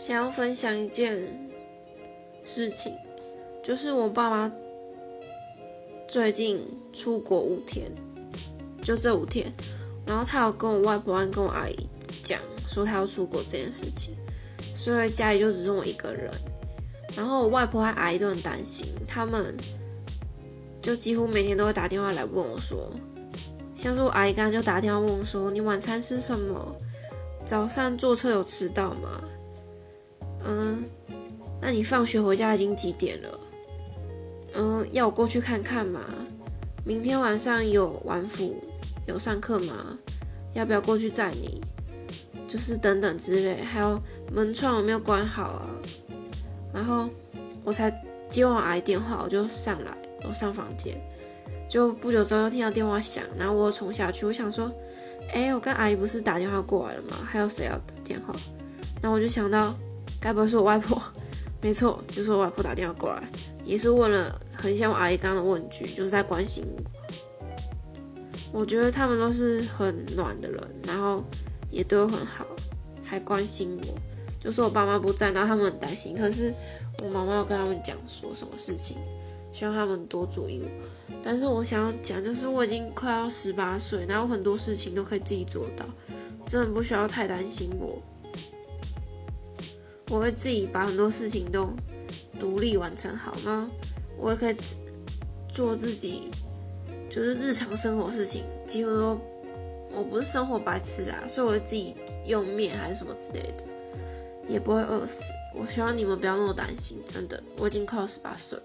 [0.00, 1.14] 想要分享一件
[2.42, 2.96] 事情，
[3.62, 4.50] 就是我爸妈
[6.08, 7.92] 最近出国五天，
[8.82, 9.52] 就这五天，
[10.06, 11.86] 然后他有跟我外婆跟我阿姨
[12.22, 14.16] 讲说他要出国这件事情，
[14.74, 16.32] 所以家里就只剩我一个人。
[17.14, 19.54] 然后我外婆和阿姨都很担心，他们
[20.80, 22.90] 就几乎每天都会打电话来问我说，
[23.74, 26.74] 像是我阿姨刚刚就打电话问我说，你晚餐吃什么？
[27.44, 29.22] 早上坐车有迟到吗？
[30.44, 30.84] 嗯，
[31.60, 33.40] 那你放学回家已经几点了？
[34.54, 36.00] 嗯，要我过去看看吗？
[36.84, 38.62] 明天晚上有晚辅
[39.06, 39.98] 有上课吗？
[40.54, 41.60] 要不要过去载你？
[42.48, 44.00] 就是等等之类，还有
[44.32, 45.66] 门窗有没有关好啊？
[46.72, 47.08] 然后
[47.62, 47.92] 我才
[48.28, 49.96] 接完阿姨电话，我就上来，
[50.26, 51.00] 我上房间，
[51.68, 54.72] 就不久之后又听到电话响，然后我又冲下去，我想说，
[55.32, 57.16] 哎，我跟阿姨不是打电话过来了吗？
[57.24, 58.34] 还有谁要打电话？
[59.00, 59.74] 然后我就想到。
[60.20, 61.00] 该不会是我外婆？
[61.62, 63.22] 没错，就是我外婆打电话过来，
[63.64, 66.82] 也是问了很像我阿姨刚刚的问句，就是在关心我。
[68.52, 71.22] 我觉得他们都是很暖的人，然后
[71.70, 72.46] 也对我很好，
[73.04, 73.94] 还关心我。
[74.42, 76.16] 就是我爸妈不在，然后他们很担心。
[76.16, 76.52] 可是
[77.02, 78.96] 我妈妈要跟他们讲说什么事情，
[79.52, 81.14] 希望他们多注意我。
[81.22, 85.84] 但是我想要讲，就是我已经快要十八岁，然后很多事情都可以自己做到，
[86.46, 88.00] 真的不需要太担心我。
[90.10, 91.70] 我会自己把很多事情都
[92.38, 93.70] 独立完成好吗？
[94.18, 94.56] 我也可以
[95.48, 96.30] 做自己，
[97.08, 99.20] 就是日常生活事情，几乎都
[99.94, 101.94] 我不是生活白痴啦，所以我会自己
[102.26, 103.64] 用面还是什么之类的，
[104.48, 105.32] 也不会饿死。
[105.54, 108.64] 我希望你们不要那么担心，真的，我已经快要十八岁了。